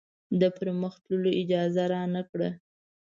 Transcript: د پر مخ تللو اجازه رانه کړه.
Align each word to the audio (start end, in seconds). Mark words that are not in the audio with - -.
د 0.39 0.41
پر 0.57 0.67
مخ 0.81 0.93
تللو 1.05 1.29
اجازه 1.41 1.83
رانه 1.91 2.21
کړه. 2.29 2.49